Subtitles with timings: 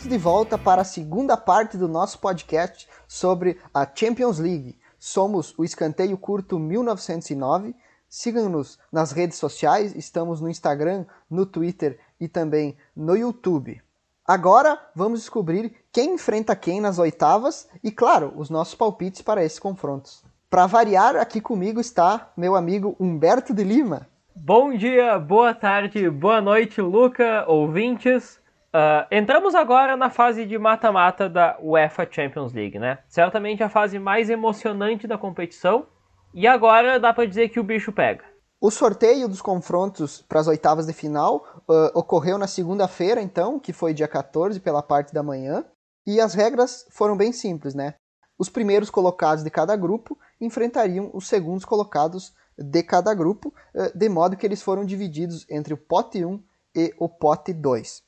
[0.00, 4.78] Bem-vindos de volta para a segunda parte do nosso podcast sobre a Champions League.
[4.98, 7.76] Somos o Escanteio Curto 1909.
[8.08, 13.82] Sigam-nos nas redes sociais, estamos no Instagram, no Twitter e também no YouTube.
[14.26, 19.58] Agora vamos descobrir quem enfrenta quem nas oitavas e, claro, os nossos palpites para esses
[19.58, 20.24] confrontos.
[20.48, 24.08] Para variar, aqui comigo está meu amigo Humberto de Lima.
[24.34, 28.39] Bom dia, boa tarde, boa noite, Luca, ouvintes.
[28.72, 32.98] Uh, entramos agora na fase de mata-mata da UEFA Champions League, né?
[33.08, 35.86] Certamente a fase mais emocionante da competição.
[36.32, 38.24] E agora dá para dizer que o bicho pega.
[38.60, 43.72] O sorteio dos confrontos para as oitavas de final uh, ocorreu na segunda-feira, então, que
[43.72, 45.64] foi dia 14, pela parte da manhã.
[46.06, 47.94] E as regras foram bem simples, né?
[48.38, 54.08] Os primeiros colocados de cada grupo enfrentariam os segundos colocados de cada grupo, eh, de
[54.08, 56.42] modo que eles foram divididos entre o pote 1
[56.74, 58.02] e o pote 2.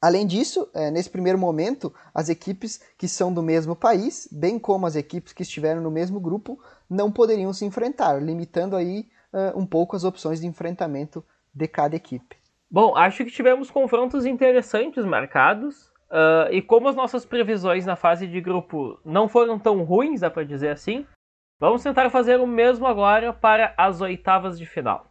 [0.00, 4.86] Além disso, eh, nesse primeiro momento, as equipes que são do mesmo país, bem como
[4.86, 9.66] as equipes que estiveram no mesmo grupo, não poderiam se enfrentar, limitando aí eh, um
[9.66, 12.36] pouco as opções de enfrentamento de cada equipe.
[12.70, 15.88] Bom, acho que tivemos confrontos interessantes marcados.
[16.10, 20.30] Uh, e como as nossas previsões na fase de grupo não foram tão ruins, dá
[20.30, 21.04] para dizer assim,
[21.60, 25.07] Vamos tentar fazer o mesmo agora para as oitavas de final.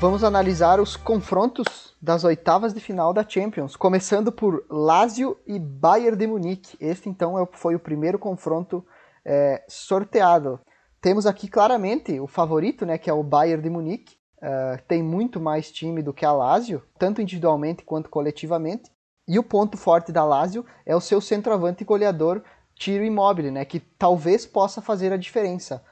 [0.00, 6.16] Vamos analisar os confrontos das oitavas de final da Champions, começando por Lazio e Bayern
[6.16, 6.76] de Munique.
[6.80, 8.86] Este então é foi o primeiro confronto
[9.24, 10.60] é, sorteado.
[11.00, 14.16] Temos aqui claramente o favorito, né, que é o Bayern de Munique.
[14.38, 18.90] Uh, tem muito mais time do que a Lazio, tanto individualmente quanto coletivamente.
[19.26, 22.42] E o ponto forte da Lazio é o seu centroavante goleador
[22.74, 25.84] Tiro Immobile, né, que talvez possa fazer a diferença.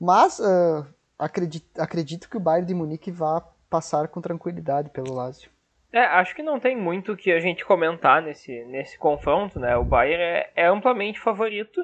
[0.00, 0.86] Mas uh,
[1.18, 5.50] acredito, acredito que o Bayern de Munique vá passar com tranquilidade pelo Lazio.
[5.92, 9.76] É, acho que não tem muito que a gente comentar nesse, nesse confronto, né?
[9.76, 11.80] O Bayern é, é amplamente favorito.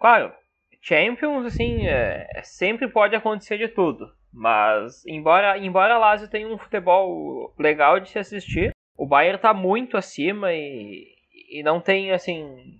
[0.00, 0.32] Claro,
[0.80, 4.12] Champions, assim, é, é, sempre pode acontecer de tudo.
[4.32, 9.52] Mas, embora, embora a Lazio tenha um futebol legal de se assistir, o Bayern está
[9.52, 11.06] muito acima e,
[11.50, 12.78] e não tem, assim,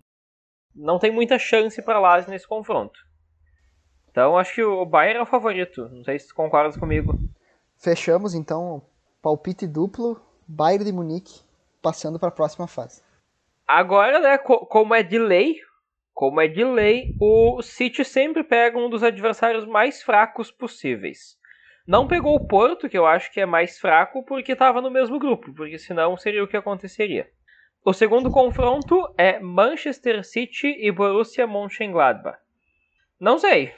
[0.75, 2.99] não tem muita chance para a Lazio nesse confronto.
[4.11, 5.89] Então acho que o Bayern é o favorito.
[5.89, 7.13] Não sei se tu concordas comigo.
[7.77, 8.83] Fechamos então
[9.23, 11.41] palpite duplo, Bayern de Munique
[11.83, 13.03] passando para a próxima fase.
[13.67, 15.57] Agora, né, como é de lei,
[16.21, 21.39] como é de lei, o City sempre pega um dos adversários mais fracos possíveis.
[21.87, 25.19] Não pegou o Porto, que eu acho que é mais fraco, porque estava no mesmo
[25.19, 27.27] grupo, porque senão seria o que aconteceria.
[27.83, 32.37] O segundo confronto é Manchester City e Borussia Mönchengladbach.
[33.19, 33.73] Não sei,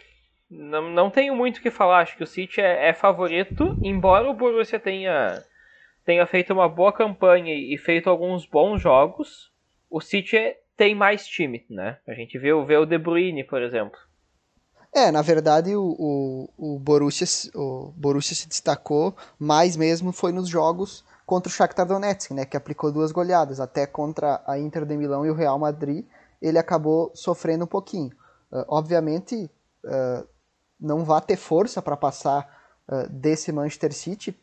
[0.51, 2.01] não, não tenho muito o que falar.
[2.01, 5.41] Acho que o City é, é, favorito, embora o Borussia tenha,
[6.05, 9.53] tenha feito uma boa campanha e feito alguns bons jogos.
[9.89, 11.99] O City é, tem mais time, né?
[12.07, 13.99] A gente vê, vê o De Bruyne, por exemplo.
[14.95, 20.47] É, na verdade o, o, o, Borussia, o Borussia se destacou mais mesmo foi nos
[20.47, 24.97] jogos contra o Shakhtar Donetsk, né, que aplicou duas goleadas, até contra a Inter de
[24.97, 26.05] Milão e o Real Madrid,
[26.43, 28.11] ele acabou sofrendo um pouquinho.
[28.51, 29.51] Uh, obviamente,
[29.85, 30.29] uh,
[30.79, 32.47] não vai ter força para passar
[32.87, 34.39] uh, desse Manchester City.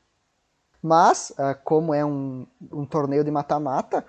[0.82, 1.34] Mas,
[1.66, 4.06] como é um, um torneio de mata-mata,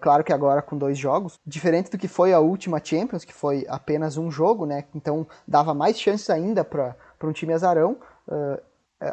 [0.00, 3.66] claro que agora com dois jogos, diferente do que foi a última Champions, que foi
[3.68, 4.84] apenas um jogo, né?
[4.94, 7.96] Então dava mais chances ainda para um time azarão.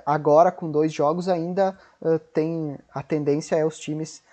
[0.06, 1.78] agora com dois jogos ainda
[2.34, 4.24] tem a tendência é os times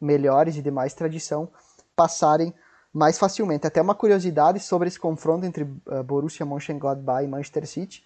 [0.00, 1.48] melhores e de mais tradição
[1.96, 2.54] passarem
[2.92, 3.66] mais facilmente.
[3.66, 8.04] Até uma curiosidade sobre esse confronto entre uh, Borussia Mönchengladbach e Manchester City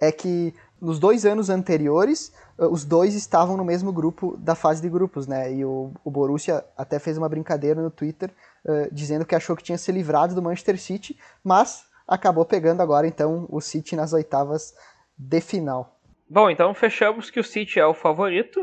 [0.00, 4.80] é que nos dois anos anteriores uh, os dois estavam no mesmo grupo da fase
[4.80, 5.52] de grupos, né?
[5.52, 8.30] E o, o Borussia até fez uma brincadeira no Twitter
[8.64, 13.06] uh, dizendo que achou que tinha se livrado do Manchester City, mas acabou pegando agora
[13.06, 14.74] então o City nas oitavas
[15.16, 15.98] de final.
[16.30, 18.60] Bom, então fechamos que o City é o favorito.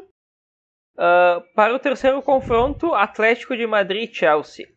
[0.98, 4.76] Uh, para o terceiro confronto, Atlético de Madrid e Chelsea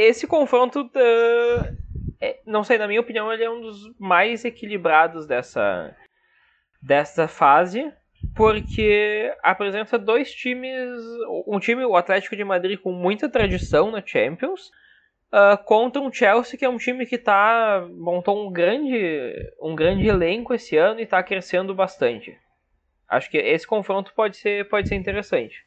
[0.00, 1.76] esse confronto, uh,
[2.20, 5.96] é, não sei, na minha opinião, ele é um dos mais equilibrados dessa,
[6.82, 7.92] dessa fase,
[8.34, 11.00] porque apresenta dois times,
[11.46, 14.70] um time, o Atlético de Madrid, com muita tradição na Champions,
[15.32, 20.06] uh, contra um Chelsea que é um time que tá montou um grande um grande
[20.06, 22.36] elenco esse ano e está crescendo bastante.
[23.08, 25.64] Acho que esse confronto pode ser pode ser interessante.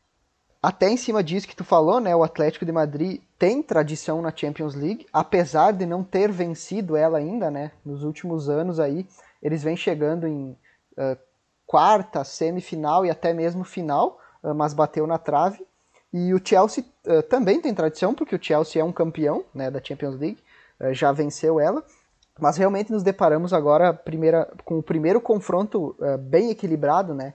[0.63, 4.33] Até em cima disso que tu falou, né, o Atlético de Madrid tem tradição na
[4.33, 9.05] Champions League, apesar de não ter vencido ela ainda, né, nos últimos anos aí,
[9.41, 10.57] eles vêm chegando em
[10.97, 11.17] uh,
[11.67, 15.67] quarta, semifinal e até mesmo final, uh, mas bateu na trave.
[16.13, 19.83] E o Chelsea uh, também tem tradição, porque o Chelsea é um campeão né, da
[19.83, 20.39] Champions League,
[20.79, 21.83] uh, já venceu ela.
[22.39, 27.33] Mas realmente nos deparamos agora primeira, com o primeiro confronto uh, bem equilibrado, né?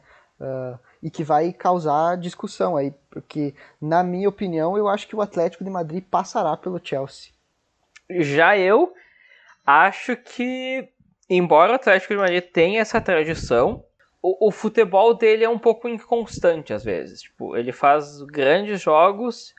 [1.02, 5.64] E que vai causar discussão aí, porque, na minha opinião, eu acho que o Atlético
[5.64, 7.32] de Madrid passará pelo Chelsea.
[8.10, 8.92] Já eu
[9.66, 10.88] acho que,
[11.28, 13.84] embora o Atlético de Madrid tenha essa tradição,
[14.20, 17.22] o, o, futebol dele é um pouco inconstante às vezes.
[17.22, 19.54] Tipo, ele faz grandes jogos,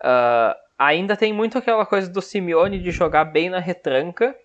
[0.00, 4.36] uh, ainda tem muito aquela coisa do Simeone de jogar bem na retranca,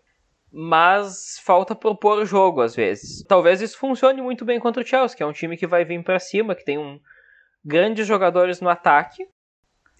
[0.52, 3.24] mas falta propor o jogo às vezes.
[3.28, 6.04] Talvez isso funcione muito bem contra o Chelsea, que é um time que vai vir
[6.04, 7.00] para cima, que tem um
[7.64, 9.28] grandes jogadores no ataque.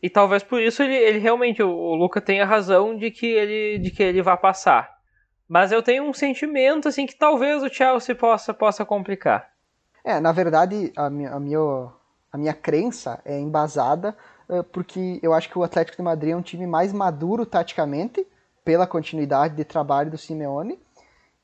[0.02, 3.80] E talvez por isso ele, ele realmente, o, o Luca tenha razão de que ele,
[3.80, 4.90] de que ele vai passar.
[5.48, 9.50] Mas eu tenho um sentimento assim que talvez o Chelsea possa, possa complicar.
[10.04, 11.92] É, na verdade, a minha, a minha,
[12.32, 14.16] a minha crença é embasada
[14.48, 18.26] uh, porque eu acho que o Atlético de Madrid é um time mais maduro taticamente,
[18.70, 20.80] pela continuidade de trabalho do Simeone,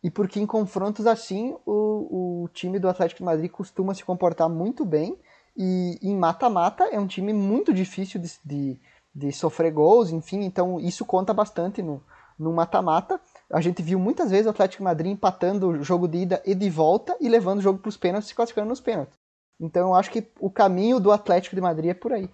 [0.04, 4.48] e porque em confrontos assim o, o time do Atlético de Madrid costuma se comportar
[4.48, 5.18] muito bem,
[5.57, 8.80] e em mata-mata é um time muito difícil de, de,
[9.16, 12.00] de sofrer gols, enfim, então isso conta bastante no,
[12.38, 13.19] mata-mata.
[13.51, 16.54] A gente viu muitas vezes o Atlético de Madrid empatando o jogo de ida e
[16.54, 19.18] de volta e levando o jogo para os pênaltis e classificando nos pênaltis.
[19.60, 22.30] Então eu acho que o caminho do Atlético de Madrid é por aí.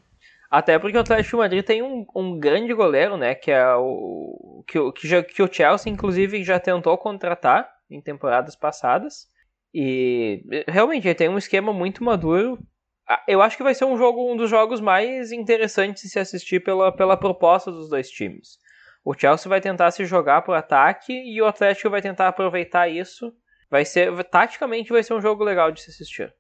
[0.52, 3.34] Até porque o Atlético Madrid tem um, um grande goleiro, né?
[3.34, 4.66] Que é o.
[4.68, 9.28] Que, que, já, que o Chelsea, inclusive, já tentou contratar em temporadas passadas.
[9.74, 12.60] E realmente ele tem um esquema muito maduro.
[13.08, 16.20] Ah, eu acho que vai ser um jogo, um dos jogos mais interessantes de se
[16.20, 18.58] assistir pela, pela proposta dos dois times.
[19.06, 23.34] O Chelsea vai tentar se jogar pro ataque e o Atlético vai tentar aproveitar isso.
[23.70, 26.34] Vai ser, taticamente vai ser um jogo legal de se assistir.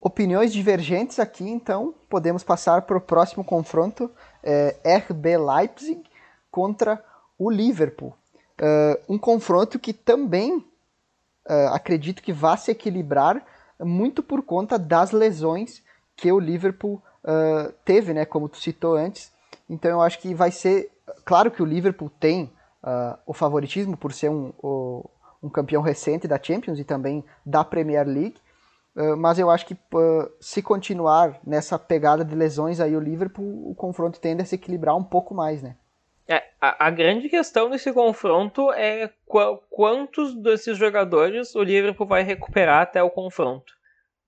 [0.00, 4.10] Opiniões divergentes aqui, então podemos passar para o próximo confronto:
[4.42, 6.02] é, RB Leipzig
[6.50, 7.02] contra
[7.38, 8.14] o Liverpool.
[8.58, 13.44] Uh, um confronto que também uh, acredito que vai se equilibrar
[13.78, 15.82] muito por conta das lesões
[16.16, 19.30] que o Liverpool uh, teve, né, como tu citou antes.
[19.68, 20.90] Então eu acho que vai ser
[21.24, 22.50] claro que o Liverpool tem
[23.26, 25.10] o favoritismo por ser um, o,
[25.42, 28.36] um campeão recente da Champions e também da Premier League,
[29.18, 33.74] mas eu acho que uh, se continuar nessa pegada de lesões aí o Liverpool, o
[33.74, 35.76] confronto tende a se equilibrar um pouco mais, né?
[36.28, 42.22] É, a, a, grande questão desse confronto é qu quantos desses jogadores o Liverpool vai
[42.22, 43.76] recuperar até o confronto.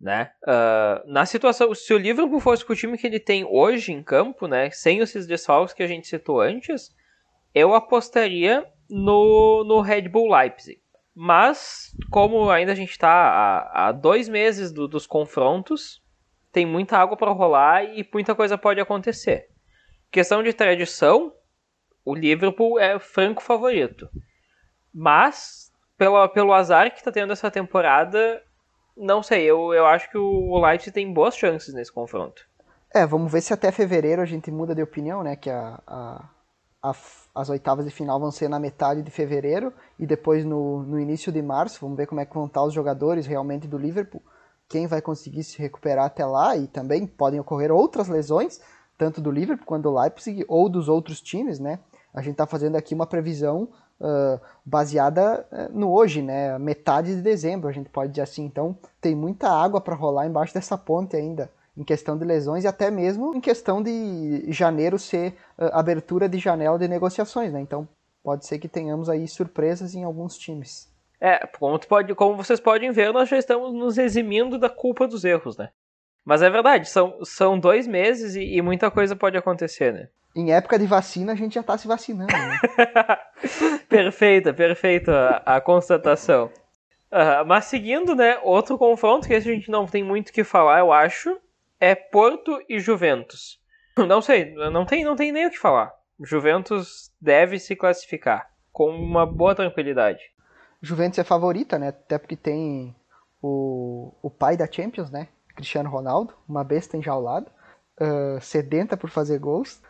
[0.01, 0.31] Né?
[0.45, 4.01] Uh, na situação, se o Liverpool fosse com o time que ele tem hoje em
[4.01, 6.95] campo, né, sem esses desfalques que a gente citou antes,
[7.53, 10.81] eu apostaria no, no Red Bull Leipzig.
[11.21, 16.01] Mas, como ainda a gente está há, dois meses do, dos confrontos,
[16.53, 19.49] tem muita água para rolar e muita coisa pode acontecer.
[20.13, 21.33] Questão de tradição,
[22.05, 24.09] o Liverpool é franco favorito.
[24.95, 28.41] Mas, pelo, pelo azar que está tendo essa temporada,
[28.97, 32.47] não sei, eu, eu acho que o Light tem boas chances nesse confronto.
[32.95, 35.35] É, vamos ver se até fevereiro a gente muda de opinião, né?
[35.35, 36.31] Que a, a,
[36.83, 36.95] a,
[37.35, 41.33] as oitavas de final vão ser na metade de fevereiro e depois no, no início
[41.33, 41.81] de março.
[41.81, 44.23] Vamos ver como é que vão estar os jogadores realmente do Liverpool.
[44.69, 48.61] Quem vai conseguir se recuperar até lá e também podem ocorrer outras lesões,
[48.97, 51.79] tanto do Liverpool quanto do Leipzig ou dos outros times, né?
[52.13, 53.69] A gente está fazendo aqui uma previsão
[54.01, 56.59] uh, baseada uh, no hoje, né?
[56.59, 58.45] Metade de dezembro, a gente pode dizer assim.
[58.45, 62.67] Então, tem muita água para rolar embaixo dessa ponte ainda, em questão de lesões e
[62.67, 67.61] até mesmo em questão de janeiro ser uh, abertura de janela de negociações, né?
[67.61, 67.89] Então,
[68.23, 70.93] pode ser que tenhamos aí surpresas em alguns times.
[71.21, 75.25] É, como, pode, como vocês podem ver, nós já estamos nos eximindo da culpa dos
[75.25, 75.71] erros, né?
[76.25, 80.09] Mas é verdade, são, são dois meses e, e muita coisa pode acontecer, né?
[80.39, 82.33] em época de vacina a gente já está se vacinando.
[82.33, 82.61] Né?
[83.89, 86.47] perfeita, perfeita a, a constatação.
[87.11, 90.81] Uh, mas seguindo, né, outro confronto que a gente não tem muito o que falar,
[90.81, 91.39] eu acho,
[91.81, 93.61] é Porto e Juventus.
[93.97, 95.93] Não sei, não tem, não tem nem o que falar.
[96.21, 100.21] Juventus deve se classificar com uma boa tranquilidade.
[100.81, 101.89] Juventus é favorita, né?
[101.89, 102.95] Até porque tem
[103.43, 105.27] o, o pai da Champions, né?
[105.57, 107.51] Cristiano Ronaldo, uma besta enjaulada,
[108.01, 109.83] uh, sedenta por fazer gols.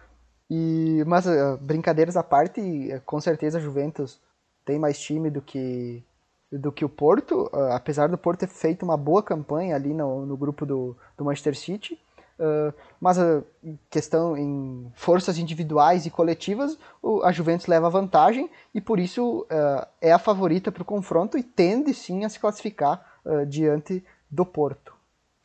[0.51, 2.63] E, mas uh, brincadeiras à parte,
[3.05, 4.19] com certeza Juventus
[4.65, 6.03] tem mais time do que
[6.51, 10.25] do que o Porto, uh, apesar do Porto ter feito uma boa campanha ali no,
[10.25, 12.01] no grupo do, do Manchester City.
[12.39, 13.43] Uh, mas a
[13.91, 19.87] questão em forças individuais e coletivas, o, a Juventus leva vantagem e por isso uh,
[20.01, 23.05] é a favorita para o confronto e tende sim a se classificar
[23.47, 24.95] diante do Porto.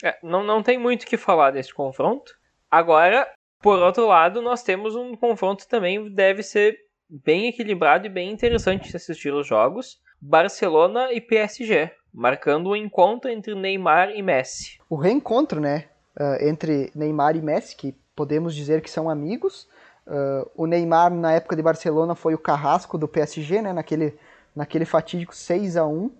[0.01, 2.33] É, não, não tem muito o que falar desse confronto.
[2.71, 3.29] Agora,
[3.61, 6.77] por outro lado, nós temos um confronto também deve ser
[7.09, 10.01] bem equilibrado e bem interessante de assistir os jogos.
[10.25, 14.79] Barcelona e PSG, marcando o um encontro entre Neymar e Messi.
[14.89, 15.85] O reencontro, né,
[16.17, 19.67] uh, entre Neymar e Messi, que podemos dizer que são amigos.
[20.07, 24.17] Uh, o Neymar, na época de Barcelona, foi o carrasco do PSG, né, naquele,
[24.55, 26.11] naquele fatídico 6 a 1 uh,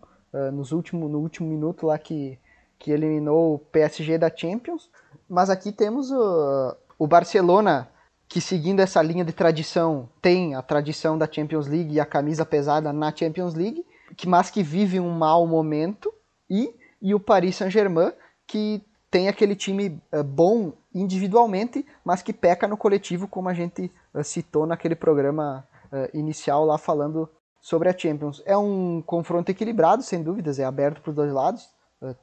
[0.52, 2.38] nos último, no último minuto lá que,
[2.78, 4.92] que eliminou o PSG da Champions.
[5.30, 7.90] Mas aqui temos o, o Barcelona
[8.28, 12.46] que seguindo essa linha de tradição tem a tradição da Champions League e a camisa
[12.46, 16.14] pesada na Champions League que mas que vive um mau momento,
[16.50, 18.12] e, e o Paris Saint-Germain,
[18.46, 23.92] que tem aquele time uh, bom individualmente, mas que peca no coletivo, como a gente
[24.14, 27.30] uh, citou naquele programa uh, inicial lá falando
[27.62, 28.42] sobre a Champions.
[28.46, 31.70] É um confronto equilibrado, sem dúvidas, é aberto para os dois lados.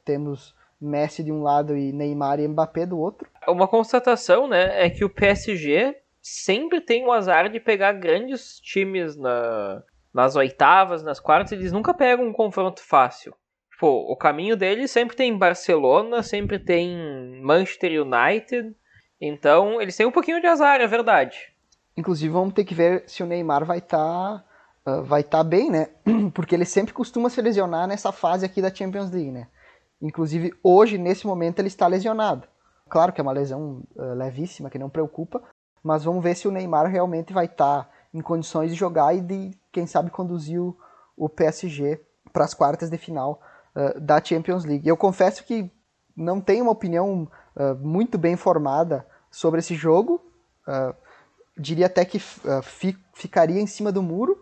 [0.05, 3.29] temos Messi de um lado e Neymar e Mbappé do outro.
[3.47, 9.15] Uma constatação, né, é que o PSG sempre tem o azar de pegar grandes times
[9.15, 9.83] na,
[10.13, 13.33] nas oitavas, nas quartas, eles nunca pegam um confronto fácil.
[13.71, 18.75] Tipo, o caminho deles sempre tem Barcelona, sempre tem Manchester United.
[19.19, 21.51] Então, eles têm um pouquinho de azar, é verdade.
[21.97, 24.45] Inclusive, vamos ter que ver se o Neymar vai estar tá,
[24.85, 25.89] uh, vai tá bem, né?
[26.33, 29.47] Porque ele sempre costuma se lesionar nessa fase aqui da Champions League, né?
[30.01, 32.47] Inclusive, hoje, nesse momento, ele está lesionado.
[32.87, 35.41] Claro que é uma lesão uh, levíssima, que não preocupa,
[35.83, 39.21] mas vamos ver se o Neymar realmente vai estar tá em condições de jogar e
[39.21, 40.77] de, quem sabe, conduzir o,
[41.15, 42.01] o PSG
[42.31, 43.41] para as quartas de final
[43.75, 44.87] uh, da Champions League.
[44.87, 45.71] Eu confesso que
[46.15, 50.21] não tenho uma opinião uh, muito bem formada sobre esse jogo.
[50.67, 50.95] Uh,
[51.57, 54.41] diria até que fi, ficaria em cima do muro,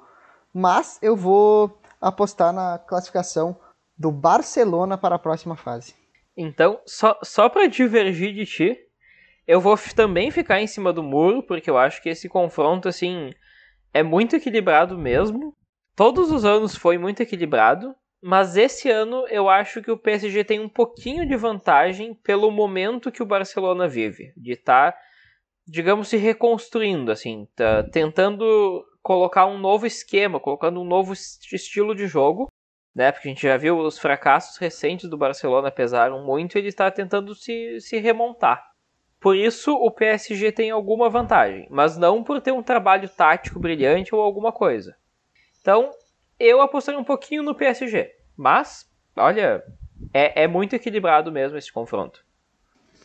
[0.54, 3.58] mas eu vou apostar na classificação
[3.98, 5.94] do Barcelona para a próxima fase.
[6.38, 8.78] Então, só, só para divergir de ti,
[9.46, 13.34] eu vou também ficar em cima do muro, porque eu acho que esse confronto, assim,
[14.00, 15.54] é muito equilibrado mesmo.
[15.96, 20.60] Todos os anos foi muito equilibrado, mas esse ano eu acho que o PSG tem
[20.60, 24.98] um pouquinho de vantagem pelo momento que o Barcelona vive, de estar, tá,
[25.68, 32.08] digamos, se reconstruindo, assim, tá tentando colocar um novo esquema, colocando um novo estilo de
[32.08, 32.48] jogo,
[32.96, 33.12] né?
[33.12, 36.90] Porque a gente já viu os fracassos recentes do Barcelona pesaram muito, e ele está
[36.90, 38.69] tentando se, se remontar.
[39.20, 44.16] Por isso, o PSG tem alguma vantagem, mas não por ter um trabalho tático brilhante
[44.16, 44.96] ou alguma coisa.
[45.60, 45.92] Então,
[46.40, 49.62] eu apostaria um pouquinho no PSG, mas, olha,
[50.14, 52.24] é, é muito equilibrado mesmo esse confronto.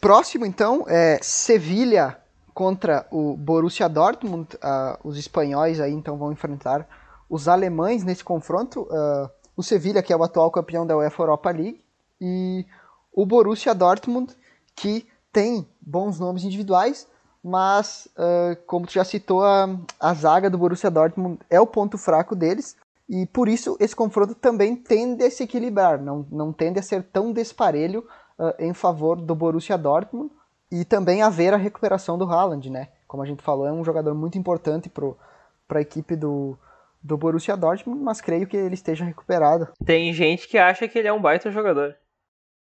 [0.01, 2.17] Próximo, então, é Sevilha
[2.53, 4.55] contra o Borussia Dortmund.
[4.57, 6.87] Uh, os espanhóis aí, então, vão enfrentar
[7.29, 8.83] os alemães nesse confronto.
[8.83, 11.85] Uh, o Sevilha, que é o atual campeão da UEFA Europa League,
[12.21, 12.65] e
[13.13, 14.33] o Borussia Dortmund,
[14.77, 17.07] que tem bons nomes individuais,
[17.43, 21.99] mas uh, como tu já citou, a, a zaga do Borussia Dortmund é o ponto
[21.99, 22.77] fraco deles,
[23.07, 27.03] e por isso esse confronto também tende a se equilibrar, não, não tende a ser
[27.03, 28.07] tão desparelho
[28.39, 30.31] uh, em favor do Borussia Dortmund,
[30.71, 32.89] e também haver a recuperação do Haaland, né?
[33.07, 36.57] Como a gente falou, é um jogador muito importante para a equipe do,
[37.03, 39.69] do Borussia Dortmund, mas creio que ele esteja recuperado.
[39.85, 41.95] Tem gente que acha que ele é um baita jogador.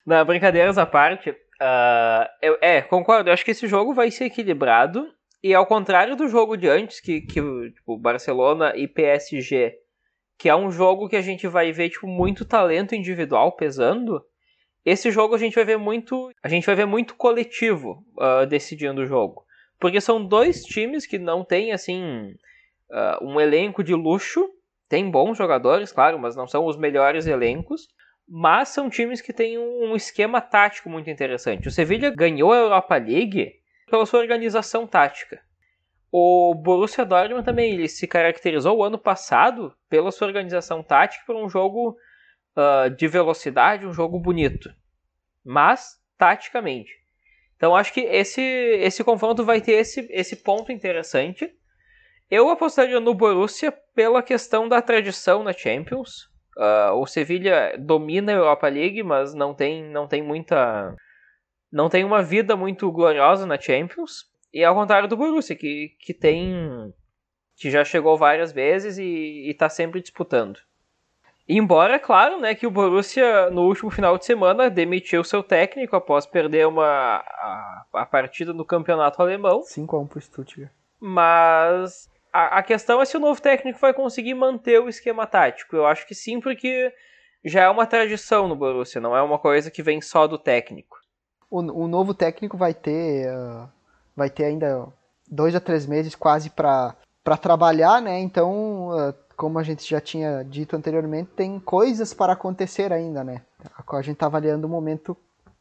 [0.05, 3.29] Na brincadeiras à parte, Uh, eu, é, concordo.
[3.29, 5.11] Eu acho que esse jogo vai ser equilibrado.
[5.43, 9.75] E ao contrário do jogo de antes, que, que tipo, Barcelona e PSG,
[10.37, 14.23] que é um jogo que a gente vai ver tipo, muito talento individual pesando,
[14.83, 16.31] esse jogo a gente vai ver muito.
[16.41, 19.45] A gente vai ver muito coletivo uh, decidindo o jogo.
[19.79, 22.33] Porque são dois times que não têm assim
[22.89, 24.49] uh, um elenco de luxo.
[24.89, 27.87] Tem bons jogadores, claro, mas não são os melhores elencos
[28.27, 31.67] mas são times que têm um esquema tático muito interessante.
[31.67, 33.53] O Sevilla ganhou a Europa League
[33.89, 35.41] pela sua organização tática.
[36.11, 41.35] O Borussia Dortmund também ele se caracterizou o ano passado pela sua organização tática por
[41.35, 41.97] um jogo
[42.55, 44.73] uh, de velocidade, um jogo bonito,
[45.43, 46.91] mas taticamente.
[47.55, 51.53] Então acho que esse, esse confronto vai ter esse, esse ponto interessante.
[52.29, 56.29] Eu apostaria no Borussia pela questão da tradição na Champions.
[56.57, 60.95] Uh, o Sevilla domina a Europa League, mas não tem, não tem muita.
[61.71, 64.25] Não tem uma vida muito gloriosa na Champions.
[64.51, 66.91] E ao contrário do Borussia, que, que tem.
[67.55, 70.59] que já chegou várias vezes e, está sempre disputando.
[71.47, 75.95] Embora, é claro, né, que o Borussia no último final de semana demitiu seu técnico
[75.95, 79.61] após perder uma, a, a partida no campeonato alemão.
[79.61, 80.71] 5x1 pro Stuttgart.
[80.99, 85.75] Mas a, a, questão é se o novo técnico vai conseguir manter o esquema tático.
[85.75, 86.93] Eu acho que sim, porque
[87.43, 90.97] já é uma tradição no Borussia, não é uma coisa que vem só do técnico.
[91.49, 93.69] O, o novo técnico vai ter, uh,
[94.15, 94.87] vai ter ainda
[95.29, 96.95] dois a três meses quase para
[97.41, 98.19] trabalhar, né?
[98.19, 103.41] Então, uh, como a gente já tinha dito anteriormente, tem coisas para acontecer ainda, né?
[103.87, 105.15] A gente está avaliando o momento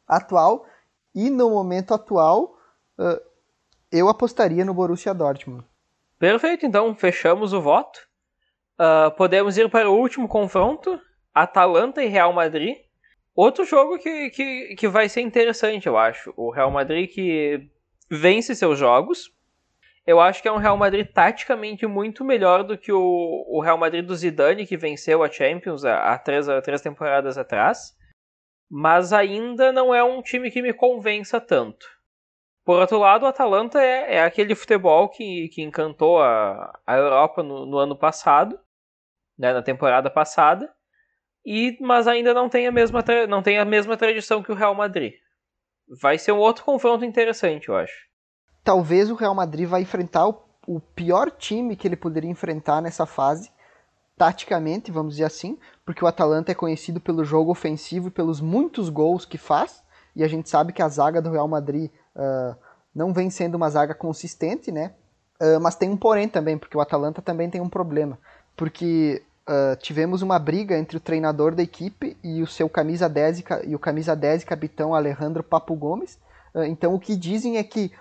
[0.09, 0.67] atual
[1.15, 2.59] e no momento atual
[2.99, 3.21] uh,
[3.91, 5.65] eu apostaria no Borussia Dortmund.
[6.19, 8.01] Perfeito, então fechamos o voto.
[8.79, 11.01] Uh, podemos ir para o último confronto:
[11.35, 12.77] Atalanta e Real Madrid.
[13.35, 16.33] Outro jogo que, que, que vai ser interessante, eu acho.
[16.37, 17.69] O Real Madrid que
[18.11, 19.31] vence seus jogos.
[20.07, 23.77] Eu acho que é um Real Madrid taticamente muito melhor do que o, o Real
[23.77, 27.95] Madrid do Zidane, que venceu a Champions há, há, três, há três temporadas atrás.
[28.71, 31.87] Mas ainda não é um time que me convença tanto.
[32.67, 37.41] Por outro lado, o Atalanta é, é aquele futebol que, que encantou a, a Europa
[37.41, 38.59] no, no ano passado,
[39.39, 40.69] né, na temporada passada,
[41.45, 44.75] e mas ainda não tem, a mesma, não tem a mesma tradição que o Real
[44.75, 45.13] Madrid.
[46.01, 47.95] Vai ser um outro confronto interessante, eu acho.
[48.65, 53.07] Talvez o Real Madrid vai enfrentar o, o pior time que ele poderia enfrentar nessa
[53.07, 53.49] fase,
[54.17, 58.89] taticamente, vamos dizer assim, porque o Atalanta é conhecido pelo jogo ofensivo e pelos muitos
[58.89, 59.85] gols que faz,
[60.17, 62.57] e a gente sabe que a zaga do Real Madrid uh,
[62.95, 64.93] não vem sendo uma zaga consistente, né?
[65.41, 68.19] Uh, mas tem um porém também, porque o Atalanta também tem um problema.
[68.57, 73.45] Porque uh, tivemos uma briga entre o treinador da equipe e o seu camisa 10
[73.67, 76.19] e, o camisa 10 capitão Alejandro Papo Gomes.
[76.67, 77.93] então o que dizem é que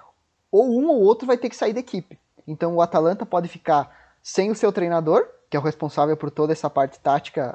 [0.50, 2.18] ou um ou outro vai ter que sair da equipe.
[2.48, 6.54] Então o Atalanta pode ficar sem o seu treinador, que é o responsável por toda
[6.54, 7.54] essa parte tática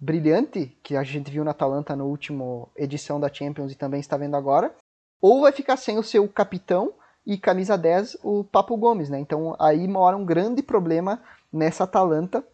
[0.00, 4.16] brilhante que a gente viu na Atalanta no último edição da Champions e também está
[4.16, 4.74] vendo agora,
[5.20, 6.94] ou vai ficar sem o seu capitão
[7.26, 9.18] e camisa 10, o Papo Gomes, né?
[9.18, 12.44] Então aí mora um grande problema nessa Atalanta,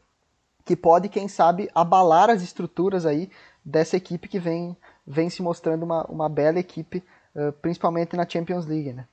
[0.64, 3.30] que pode, quem sabe, abalar as estruturas aí
[3.64, 4.76] dessa equipe que vem,
[5.06, 9.06] vem se mostrando uma, uma bela equipe, uh, principalmente na Champions League, né?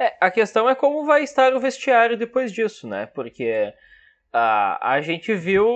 [0.00, 3.06] É, a questão é como vai estar o vestiário depois disso, né?
[3.06, 3.72] Porque
[4.32, 5.66] a, a gente viu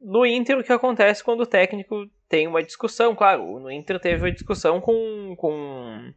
[0.00, 4.22] no Inter o que acontece quando o técnico tem uma discussão, claro, no Inter teve
[4.22, 6.12] uma discussão com, com,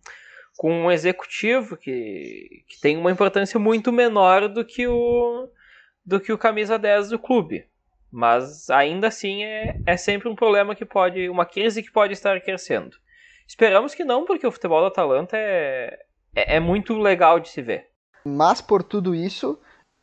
[0.57, 5.47] com um executivo que, que tem uma importância muito menor do que o,
[6.05, 7.65] do que o camisa 10 do clube.
[8.11, 11.29] Mas ainda assim é, é sempre um problema que pode.
[11.29, 12.97] uma crise que pode estar crescendo.
[13.47, 15.99] Esperamos que não, porque o futebol da Atalanta é,
[16.35, 17.87] é, é muito legal de se ver.
[18.25, 19.59] Mas por tudo isso,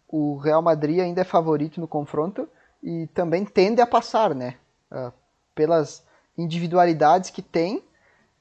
[0.09, 2.49] o Real Madrid ainda é favorito no confronto
[2.87, 4.55] e também tende a passar, né?
[4.93, 5.13] Uh,
[5.57, 6.07] pelas
[6.39, 7.83] individualidades que tem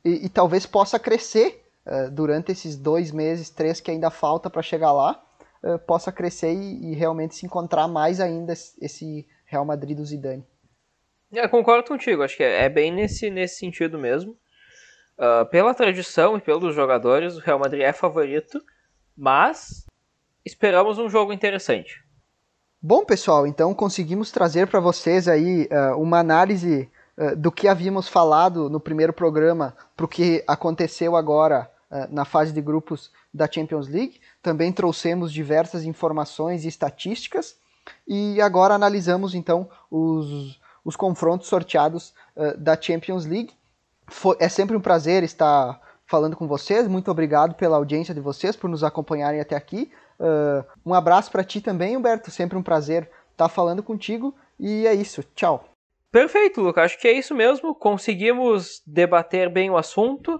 [0.03, 4.61] e, e talvez possa crescer uh, durante esses dois meses, três que ainda falta para
[4.61, 5.19] chegar lá,
[5.63, 10.45] uh, possa crescer e, e, realmente se encontrar mais ainda esse Real Madrid do Zidane.
[11.33, 14.37] Eu concordo contigo, acho que é, é bem nesse, nesse sentido mesmo.
[15.49, 18.61] Pela tradição e pelos jogadores, o Real Madrid é favorito,
[19.15, 19.85] mas
[20.45, 22.04] esperamos um jogo interessante.
[22.81, 28.07] Bom, pessoal, então conseguimos trazer para vocês aí uh, uma análise uh, do que havíamos
[28.07, 33.49] falado no primeiro programa para o que aconteceu agora uh, na fase de grupos da
[33.51, 34.19] Champions League.
[34.41, 37.55] Também trouxemos diversas informações e estatísticas
[38.07, 42.13] e agora analisamos então os, os confrontos sorteados
[42.57, 43.53] da Champions League.
[44.07, 46.87] Foi, é sempre um prazer estar falando com vocês.
[46.87, 49.91] Muito obrigado pela audiência de vocês, por nos acompanharem até aqui.
[50.19, 52.31] Uh, um abraço para ti também, Humberto.
[52.31, 54.35] Sempre um prazer estar tá falando contigo.
[54.59, 55.23] E é isso.
[55.35, 55.69] Tchau.
[56.11, 56.85] Perfeito, Lucas.
[56.85, 57.75] Acho que é isso mesmo.
[57.75, 60.35] Conseguimos debater bem o assunto.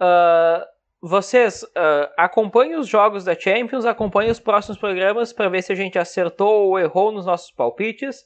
[0.00, 0.64] Uh,
[1.00, 5.76] vocês uh, acompanhem os jogos da Champions, acompanhem os próximos programas para ver se a
[5.76, 8.24] gente acertou ou errou nos nossos palpites.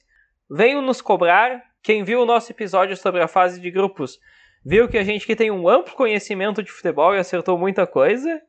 [0.48, 1.62] Venham nos cobrar.
[1.82, 4.18] Quem viu o nosso episódio sobre a fase de grupos
[4.64, 8.40] viu que a gente que tem um amplo conhecimento de futebol e acertou muita coisa.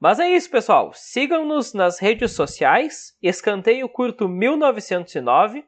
[0.00, 0.92] Mas é isso, pessoal.
[0.94, 5.62] Sigam-nos nas redes sociais, Escanteio Curto 1909.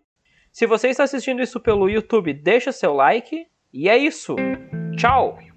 [0.51, 3.47] Se você está assistindo isso pelo YouTube, deixa seu like.
[3.71, 4.35] E é isso.
[4.97, 5.52] Tchau!